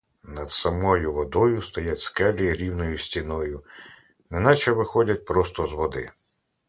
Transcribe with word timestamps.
Над 0.23 0.51
самою 0.51 1.13
водою 1.13 1.61
стоять 1.61 1.99
скелі 1.99 2.53
рівною 2.53 2.97
стіною, 2.97 3.63
неначе 4.29 4.71
виходять 4.71 5.25
просто 5.25 5.67
з 5.67 5.73
води. 5.73 6.09